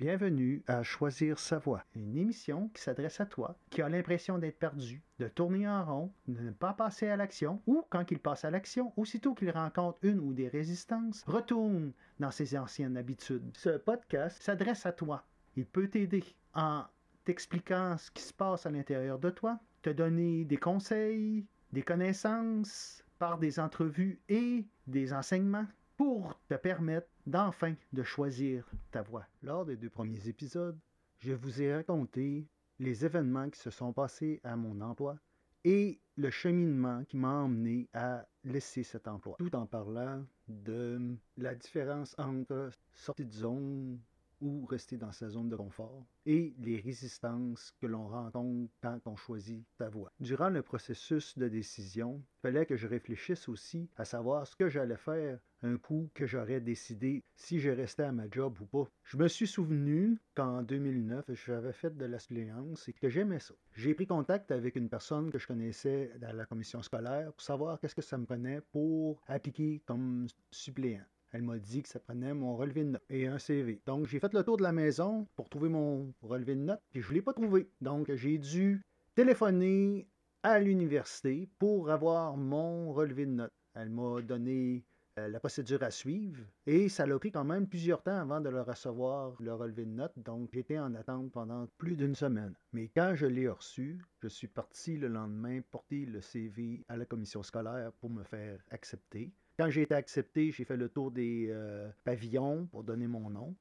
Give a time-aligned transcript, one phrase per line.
[0.00, 4.58] Bienvenue à Choisir sa voie, une émission qui s'adresse à toi qui a l'impression d'être
[4.58, 8.46] perdu, de tourner en rond, de ne pas passer à l'action ou quand il passe
[8.46, 13.50] à l'action, aussitôt qu'il rencontre une ou des résistances, retourne dans ses anciennes habitudes.
[13.52, 15.22] Ce podcast s'adresse à toi.
[15.54, 16.24] Il peut t'aider
[16.54, 16.84] en
[17.26, 21.44] t'expliquant ce qui se passe à l'intérieur de toi, te donner des conseils,
[21.74, 25.66] des connaissances par des entrevues et des enseignements
[26.00, 29.26] pour te permettre d'enfin de choisir ta voie.
[29.42, 30.78] Lors des deux premiers épisodes,
[31.18, 35.18] je vous ai raconté les événements qui se sont passés à mon emploi
[35.62, 41.54] et le cheminement qui m'a emmené à laisser cet emploi, tout en parlant de la
[41.54, 44.00] différence entre sortie de zone
[44.40, 49.16] ou rester dans sa zone de confort et les résistances que l'on rencontre quand on
[49.16, 50.12] choisit ta voie.
[50.20, 54.68] Durant le processus de décision, il fallait que je réfléchisse aussi à savoir ce que
[54.68, 58.90] j'allais faire un coup que j'aurais décidé si je restais à ma job ou pas.
[59.04, 63.54] Je me suis souvenu qu'en 2009, j'avais fait de la suppléance et que j'aimais ça.
[63.74, 67.78] J'ai pris contact avec une personne que je connaissais dans la commission scolaire pour savoir
[67.78, 71.04] qu'est-ce que ça me prenait pour appliquer comme suppléant.
[71.32, 73.80] Elle m'a dit que ça prenait mon relevé de notes et un CV.
[73.86, 77.02] Donc, j'ai fait le tour de la maison pour trouver mon relevé de notes, puis
[77.02, 77.68] je ne l'ai pas trouvé.
[77.80, 78.82] Donc, j'ai dû
[79.14, 80.08] téléphoner
[80.42, 83.52] à l'université pour avoir mon relevé de notes.
[83.74, 84.84] Elle m'a donné
[85.18, 88.48] euh, la procédure à suivre et ça l'a pris quand même plusieurs temps avant de
[88.48, 90.18] le recevoir, le relevé de notes.
[90.18, 92.54] Donc, j'étais en attente pendant plus d'une semaine.
[92.72, 97.04] Mais quand je l'ai reçu, je suis parti le lendemain porter le CV à la
[97.04, 99.30] commission scolaire pour me faire accepter.
[99.60, 103.54] Quand j'ai été accepté, j'ai fait le tour des euh, pavillons pour donner mon nom.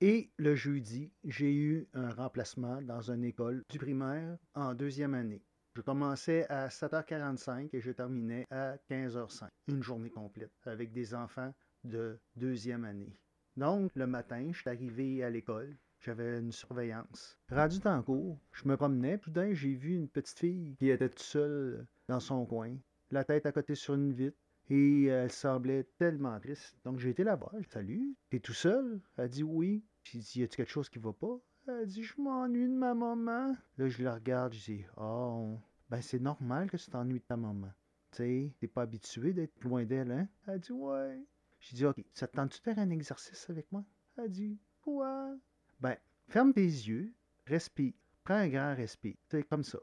[0.00, 5.42] Et le jeudi, j'ai eu un remplacement dans une école du primaire en deuxième année.
[5.74, 11.52] Je commençais à 7h45 et je terminais à 15h05, une journée complète, avec des enfants
[11.82, 13.18] de deuxième année.
[13.56, 17.36] Donc, le matin, je suis arrivé à l'école, j'avais une surveillance.
[17.50, 21.18] Rendu en cours, je me promenais, d'un j'ai vu une petite fille qui était toute
[21.18, 22.76] seule dans son coin,
[23.10, 24.38] la tête à côté sur une vitre,
[24.72, 26.78] et elle semblait tellement triste.
[26.82, 27.52] Donc j'ai été la voir.
[27.68, 29.00] Salut, t'es tout seul?
[29.18, 29.84] Elle dit oui.
[30.02, 31.38] J'ai dit, y a-tu quelque chose qui va pas?
[31.68, 33.54] Elle dit, je m'ennuie de ma maman.
[33.78, 35.58] Là, je la regarde, je dis, oh,
[35.90, 37.70] ben c'est normal que tu t'ennuies de ta maman.
[38.10, 40.26] Tu sais, t'es pas habitué d'être loin d'elle, hein?
[40.46, 41.20] Elle dit, ouais.
[41.60, 43.84] J'ai dit, ok, ça te tente de faire un exercice avec moi?
[44.16, 45.36] Elle dit, ouais.
[45.80, 45.96] Ben,
[46.28, 47.12] ferme tes yeux,
[47.46, 47.92] respire.
[48.24, 49.16] Prends un grand respire.
[49.28, 49.78] C'est comme ça.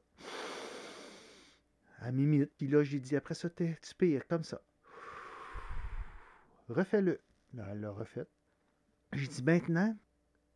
[2.00, 4.60] À mi-minute, puis là, j'ai dit, après ça, tu pires comme ça
[6.70, 7.20] refais-le.
[7.58, 8.28] Elle l'a refait.
[9.14, 9.96] J'ai dit maintenant,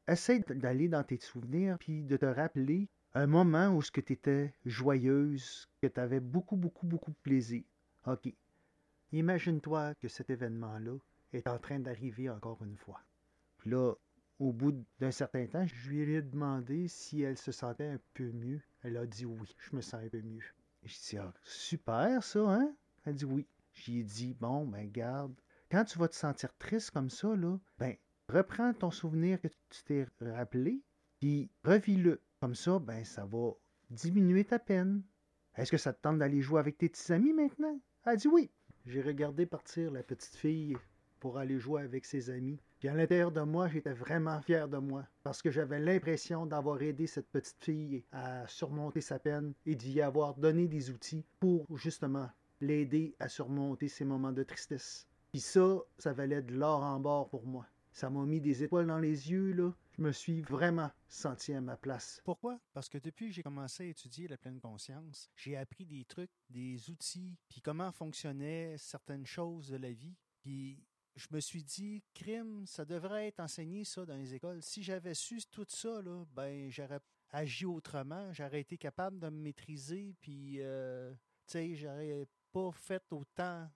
[0.08, 5.70] essaie d'aller dans tes souvenirs puis de te rappeler un moment où tu étais joyeuse,
[5.82, 7.64] que tu avais beaucoup, beaucoup, beaucoup de plaisir.
[8.06, 8.34] OK.
[9.12, 10.98] Imagine-toi que cet événement-là
[11.34, 13.02] est en train d'arriver encore une fois.
[13.58, 13.94] Puis là,
[14.40, 18.32] au bout d'un certain temps, je lui ai demandé si elle se sentait un peu
[18.32, 18.62] mieux.
[18.82, 20.44] Elle a dit oui, je me sens un peu mieux.
[20.84, 22.76] Je dit ah, super ça, hein?
[23.06, 23.48] Elle dit oui.
[23.74, 25.34] J'ai dit, bon, ben garde,
[25.74, 27.96] quand tu vas te sentir triste comme ça, là, ben,
[28.30, 30.84] reprends ton souvenir que tu t'es rappelé,
[31.20, 32.22] puis revis-le.
[32.42, 33.54] Comme ça, ben, ça va
[33.90, 35.02] diminuer ta peine.
[35.56, 37.80] Est-ce que ça te tente d'aller jouer avec tes petits amis maintenant?
[38.06, 38.52] Elle dit oui.
[38.86, 40.78] J'ai regardé partir la petite fille
[41.20, 42.60] pour aller jouer avec ses amis.
[42.78, 46.84] Puis à l'intérieur de moi, j'étais vraiment fier de moi parce que j'avais l'impression d'avoir
[46.84, 51.66] aidé cette petite fille à surmonter sa peine et d'y avoir donné des outils pour
[51.80, 52.30] justement
[52.62, 55.08] l'aider à surmonter ses moments de tristesse.
[55.34, 57.66] Puis ça, ça valait de l'or en bord pour moi.
[57.92, 59.74] Ça m'a mis des étoiles dans les yeux, là.
[59.98, 62.22] Je me suis vraiment senti à ma place.
[62.24, 62.60] Pourquoi?
[62.72, 66.30] Parce que depuis que j'ai commencé à étudier la pleine conscience, j'ai appris des trucs,
[66.52, 70.16] des outils, puis comment fonctionnaient certaines choses de la vie.
[70.40, 70.84] Puis
[71.16, 74.62] je me suis dit, crime, ça devrait être enseigné ça dans les écoles.
[74.62, 77.02] Si j'avais su tout ça, là, ben j'aurais
[77.32, 81.12] agi autrement, j'aurais été capable de me maîtriser, puis euh,
[81.48, 83.68] tu sais, j'aurais pas fait autant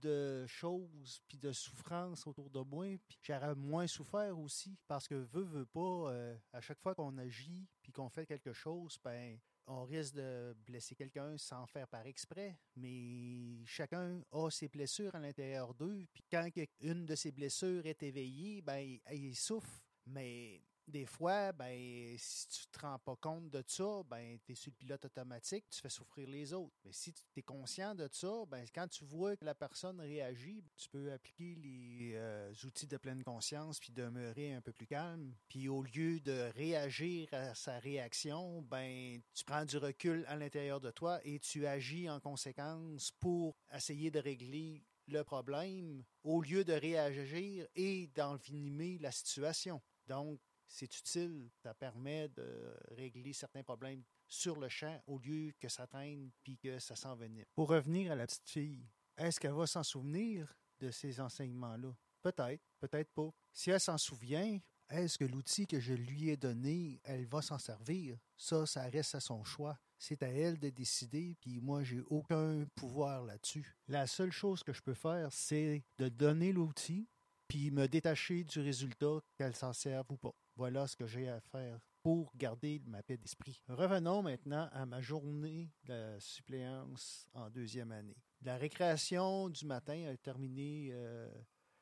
[0.00, 5.14] de choses puis de souffrances autour de moi, puis j'aurais moins souffert aussi parce que
[5.14, 9.38] veut veut pas euh, à chaque fois qu'on agit puis qu'on fait quelque chose, ben
[9.66, 15.20] on risque de blesser quelqu'un sans faire par exprès, mais chacun a ses blessures à
[15.20, 16.48] l'intérieur d'eux, puis quand
[16.80, 22.66] une de ces blessures est éveillée, ben il souffre, mais des fois, ben, si tu
[22.66, 25.80] ne te rends pas compte de ça, ben, tu es sur le pilote automatique, tu
[25.80, 26.74] fais souffrir les autres.
[26.84, 30.62] Mais si tu es conscient de ça, ben, quand tu vois que la personne réagit,
[30.76, 35.34] tu peux appliquer les euh, outils de pleine conscience puis demeurer un peu plus calme.
[35.48, 40.80] Puis au lieu de réagir à sa réaction, ben, tu prends du recul à l'intérieur
[40.80, 46.64] de toi et tu agis en conséquence pour essayer de régler le problème au lieu
[46.64, 49.80] de réagir et d'envenimer la situation.
[50.06, 50.40] Donc,
[50.70, 51.50] c'est utile.
[51.62, 56.56] Ça permet de régler certains problèmes sur le champ au lieu que ça traîne puis
[56.56, 57.46] que ça s'en venait.
[57.54, 61.94] Pour revenir à la petite fille, est-ce qu'elle va s'en souvenir de ces enseignements-là?
[62.22, 63.30] Peut-être, peut-être pas.
[63.52, 64.58] Si elle s'en souvient,
[64.88, 68.18] est-ce que l'outil que je lui ai donné, elle va s'en servir?
[68.36, 69.78] Ça, ça reste à son choix.
[69.98, 73.76] C'est à elle de décider, puis moi, j'ai aucun pouvoir là-dessus.
[73.88, 77.08] La seule chose que je peux faire, c'est de donner l'outil,
[77.46, 80.34] puis me détacher du résultat, qu'elle s'en serve ou pas.
[80.56, 83.62] Voilà ce que j'ai à faire pour garder ma paix d'esprit.
[83.68, 88.16] Revenons maintenant à ma journée de suppléance en deuxième année.
[88.42, 91.30] La récréation du matin a terminé euh,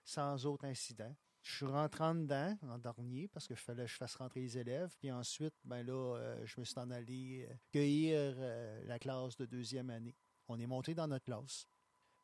[0.05, 1.15] sans autre incident.
[1.43, 4.59] Je suis rentré en dedans en dernier parce qu'il fallait que je fasse rentrer les
[4.59, 4.95] élèves.
[4.99, 8.37] Puis ensuite, ben là, euh, je me suis en allé euh, cueillir
[8.85, 10.17] la classe de deuxième année.
[10.49, 11.67] On est monté dans notre classe.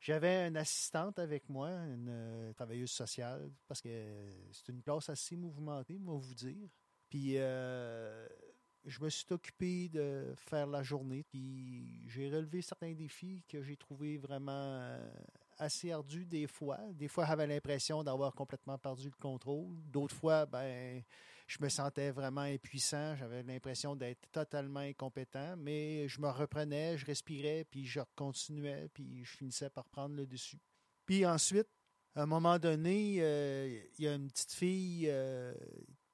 [0.05, 3.89] J'avais une assistante avec moi, une travailleuse sociale, parce que
[4.53, 6.69] c'est une classe assez mouvementée, moi vous dire.
[7.09, 8.29] Puis euh,
[8.85, 11.23] je me suis occupé de faire la journée.
[11.23, 15.11] Puis j'ai relevé certains défis que j'ai trouvé vraiment euh,
[15.57, 16.81] assez ardus des fois.
[16.93, 19.75] Des fois, j'avais l'impression d'avoir complètement perdu le contrôle.
[19.87, 21.03] D'autres fois, ben,
[21.47, 23.17] je me sentais vraiment impuissant.
[23.17, 25.57] J'avais l'impression d'être totalement incompétent.
[25.57, 30.27] Mais je me reprenais, je respirais, puis je continuais, puis je finissais par prendre le
[30.27, 30.61] dessus.
[31.07, 31.69] Puis ensuite,
[32.15, 35.13] à un moment donné, euh, il y a une petite fille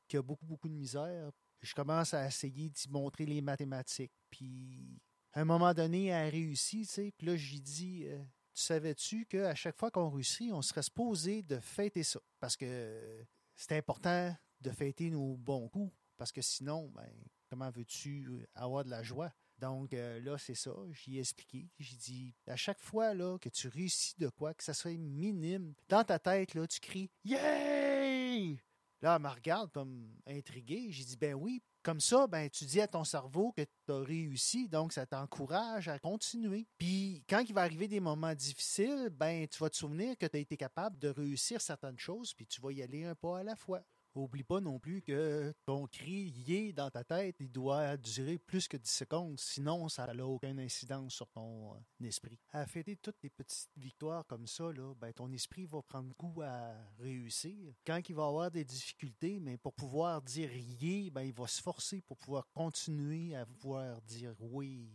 [0.09, 1.31] qui a beaucoup, beaucoup de misère.
[1.61, 4.12] Je commence à essayer d'y montrer les mathématiques.
[4.31, 5.00] Puis,
[5.33, 7.12] à un moment donné, elle a réussi, tu sais.
[7.17, 8.19] Puis là, j'ai dit, euh,
[8.53, 12.21] tu savais-tu qu'à chaque fois qu'on réussit, on serait supposé de fêter ça?
[12.41, 13.25] Parce que
[13.55, 15.93] c'est important de fêter nos bons coups.
[16.17, 17.11] Parce que sinon, ben,
[17.49, 19.33] comment veux-tu avoir de la joie?
[19.59, 20.73] Donc euh, là, c'est ça.
[20.93, 21.69] J'y ai expliqué.
[21.79, 25.75] J'ai dit, à chaque fois là, que tu réussis de quoi, que ça soit minime,
[25.89, 28.59] dans ta tête, là, tu cries Yay!
[29.03, 30.89] Là, elle me regarde comme intriguée.
[30.91, 34.01] J'ai dit, ben oui, comme ça, ben tu dis à ton cerveau que tu as
[34.01, 36.67] réussi, donc ça t'encourage à continuer.
[36.77, 40.37] Puis quand il va arriver des moments difficiles, ben tu vas te souvenir que tu
[40.37, 43.43] as été capable de réussir certaines choses, puis tu vas y aller un pas à
[43.43, 43.81] la fois.
[44.15, 48.67] Oublie pas non plus que ton cri yé dans ta tête, il doit durer plus
[48.67, 52.39] que 10 secondes, sinon ça n'a aucune incidence sur ton euh, esprit.
[52.51, 56.43] À fêter toutes les petites victoires comme ça, là, ben, ton esprit va prendre goût
[56.43, 57.73] à réussir.
[57.87, 61.62] Quand il va avoir des difficultés, mais pour pouvoir dire yé, ben, il va se
[61.62, 64.91] forcer pour pouvoir continuer à pouvoir dire oui.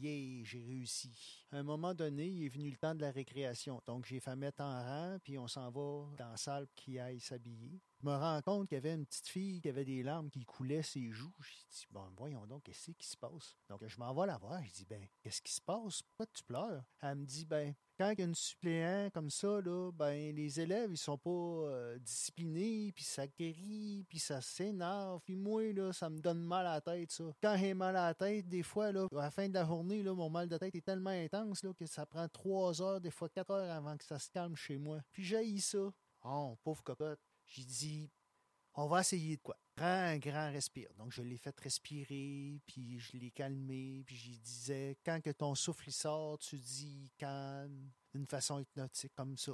[0.00, 1.44] Yeah, j'ai réussi.
[1.50, 3.82] À un moment donné, il est venu le temps de la récréation.
[3.84, 7.18] Donc, j'ai fait mettre en rang, puis on s'en va dans la salle qui aille
[7.18, 7.80] s'habiller.
[8.00, 10.44] Je me rends compte qu'il y avait une petite fille qui avait des larmes qui
[10.44, 11.34] coulaient ses joues.
[11.40, 13.56] J'ai dit, bon, voyons donc, qu'est-ce qui se passe?
[13.68, 14.62] Donc, je m'en vais la voir.
[14.64, 16.02] Je dis, ben, qu'est-ce qui se passe?
[16.02, 16.84] Pourquoi tu pleures?
[17.02, 20.60] Elle me dit, ben, quand il y a une suppléant comme ça, là, ben, les
[20.60, 25.20] élèves, ils sont pas euh, disciplinés, puis ça guérit, puis ça s'énerve.
[25.24, 27.24] Puis moi, là, ça me donne mal à la tête, ça.
[27.42, 30.04] Quand j'ai mal à la tête, des fois, là, à la fin de la journée,
[30.04, 33.10] là, mon mal de tête est tellement intense là, que ça prend trois heures, des
[33.10, 35.00] fois quatre heures avant que ça se calme chez moi.
[35.10, 35.90] Puis j'ai ça.
[36.24, 37.27] Oh, pauvre cocotte.
[37.48, 38.10] J'ai dit,
[38.74, 39.58] on va essayer de quoi?
[39.74, 40.92] Prends un grand respire.
[40.94, 45.54] Donc, je l'ai fait respirer, puis je l'ai calmé, puis je disais, quand que ton
[45.54, 49.52] souffle sort, tu dis calme, d'une façon hypnotique, comme ça.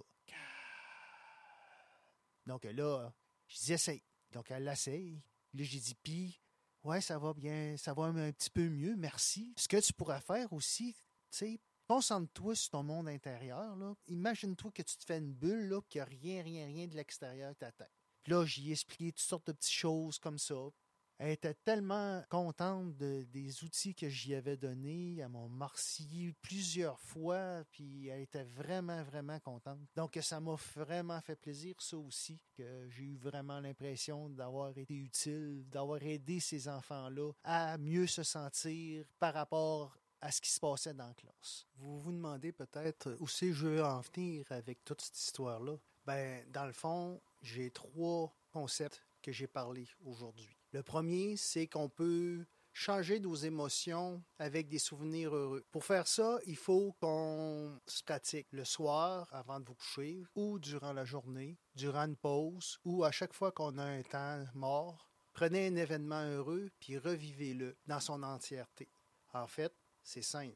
[2.47, 3.13] Donc là,
[3.49, 4.03] je dis, essaye.
[4.31, 5.23] Donc, elle l'essaye.
[5.53, 6.41] Là, j'ai dit, puis,
[6.83, 9.55] ouais, ça va bien, ça va un petit peu mieux, merci.
[9.57, 13.77] Ce que tu pourras faire aussi, tu sais, Concentre-toi sur ton monde intérieur.
[14.09, 17.53] Imagine-toi que tu te fais une bulle, là, qu'il a rien, rien, rien de l'extérieur
[17.53, 17.93] qui t'attaque.
[18.23, 20.71] Puis là, j'y ai expliqué toutes sortes de petites choses comme ça.
[21.19, 25.19] Elle était tellement contente des outils que j'y avais donnés.
[25.19, 29.79] Elle m'a remercié plusieurs fois, puis elle était vraiment, vraiment contente.
[29.95, 34.95] Donc, ça m'a vraiment fait plaisir, ça aussi, que j'ai eu vraiment l'impression d'avoir été
[34.95, 40.59] utile, d'avoir aidé ces enfants-là à mieux se sentir par rapport à ce qui se
[40.59, 41.67] passait dans la classe.
[41.77, 45.77] Vous vous demandez peut-être où c'est je veux en venir avec toute cette histoire-là?
[46.07, 50.57] Ben, dans le fond, j'ai trois concepts que j'ai parlé aujourd'hui.
[50.73, 55.67] Le premier, c'est qu'on peut changer nos émotions avec des souvenirs heureux.
[55.71, 60.59] Pour faire ça, il faut qu'on se pratique le soir avant de vous coucher ou
[60.59, 65.11] durant la journée, durant une pause ou à chaque fois qu'on a un temps mort.
[65.35, 68.89] Prenez un événement heureux puis revivez-le dans son entièreté.
[69.35, 70.55] En fait, c'est simple.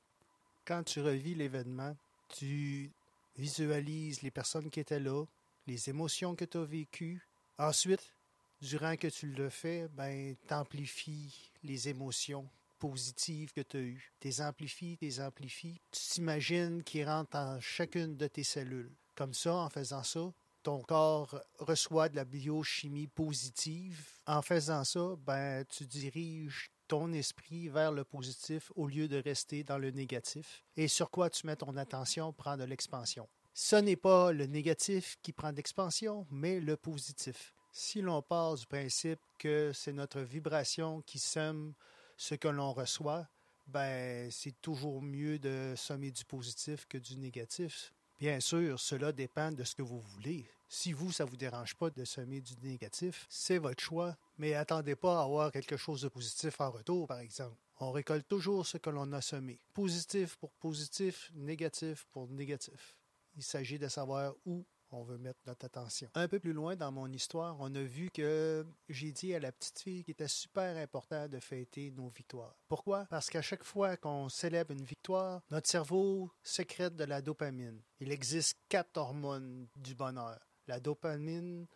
[0.64, 1.96] Quand tu revis l'événement,
[2.28, 2.90] tu
[3.36, 5.24] visualises les personnes qui étaient là,
[5.66, 7.26] les émotions que tu as vécues.
[7.58, 8.12] Ensuite,
[8.60, 14.12] durant que tu le fais, ben, t'amplifies les émotions positives que tu as eues.
[14.20, 15.80] T'es amplifies, t'es amplifies.
[15.90, 18.92] Tu t'imagines qu'ils rentrent dans chacune de tes cellules.
[19.14, 24.12] Comme ça, en faisant ça, ton corps reçoit de la biochimie positive.
[24.26, 29.62] En faisant ça, ben, tu diriges ton esprit vers le positif au lieu de rester
[29.62, 30.64] dans le négatif?
[30.76, 33.28] Et sur quoi tu mets ton attention prend de l'expansion?
[33.54, 37.52] Ce n'est pas le négatif qui prend de l'expansion, mais le positif.
[37.72, 41.74] Si l'on part du principe que c'est notre vibration qui sème
[42.16, 43.28] ce que l'on reçoit,
[43.66, 47.92] ben c'est toujours mieux de sommer du positif que du négatif.
[48.18, 50.48] Bien sûr, cela dépend de ce que vous voulez.
[50.68, 54.54] Si vous, ça ne vous dérange pas de semer du négatif, c'est votre choix, mais
[54.54, 57.56] attendez pas à avoir quelque chose de positif en retour, par exemple.
[57.80, 59.60] On récolte toujours ce que l'on a semé.
[59.72, 62.96] Positif pour positif, négatif pour négatif.
[63.36, 66.08] Il s'agit de savoir où on veut mettre notre attention.
[66.14, 69.52] Un peu plus loin dans mon histoire, on a vu que j'ai dit à la
[69.52, 72.58] petite fille qu'il était super important de fêter nos victoires.
[72.68, 73.06] Pourquoi?
[73.10, 77.80] Parce qu'à chaque fois qu'on célèbre une victoire, notre cerveau sécrète de la dopamine.
[78.00, 80.38] Il existe quatre hormones du bonheur.
[80.66, 81.66] La dopamine,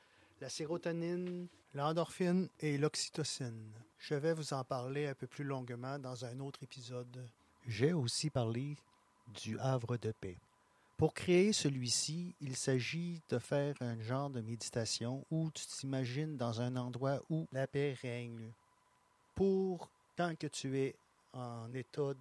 [0.42, 3.70] la sérotonine, l'endorphine et l'oxytocine.
[4.00, 7.24] Je vais vous en parler un peu plus longuement dans un autre épisode.
[7.68, 8.76] J'ai aussi parlé
[9.40, 10.36] du havre de paix.
[10.96, 16.60] Pour créer celui-ci, il s'agit de faire un genre de méditation où tu t'imagines dans
[16.60, 18.50] un endroit où la paix règne.
[19.36, 20.96] Pour tant que tu es
[21.34, 22.14] en état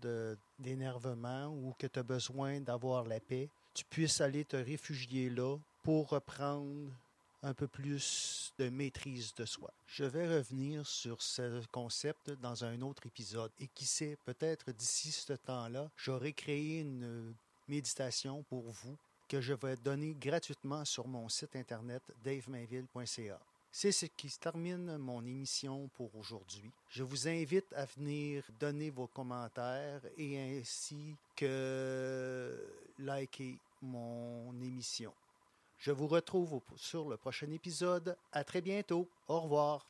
[0.60, 5.58] d'énervement ou que tu as besoin d'avoir la paix, tu puisses aller te réfugier là
[5.82, 6.92] pour reprendre
[7.43, 9.71] un peu plus de maîtrise de soi.
[9.88, 15.12] Je vais revenir sur ce concept dans un autre épisode et qui sait, peut-être d'ici
[15.12, 17.33] ce temps-là, j'aurai créé une
[17.67, 23.39] méditation pour vous que je vais donner gratuitement sur mon site internet davemainville.ca.
[23.71, 26.69] C'est ce qui termine mon émission pour aujourd'hui.
[26.89, 32.53] Je vous invite à venir donner vos commentaires et ainsi que
[33.00, 35.13] liker mon émission.
[35.81, 38.15] Je vous retrouve sur le prochain épisode.
[38.31, 39.09] À très bientôt.
[39.27, 39.88] Au revoir.